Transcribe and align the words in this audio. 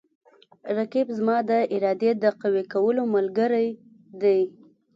رقیب 0.77 1.07
زما 1.17 1.35
د 1.49 1.51
ارادې 1.75 2.11
د 2.23 2.25
قوي 2.41 2.63
کولو 2.73 3.01
ملګری 3.15 3.67
دی 4.21 4.41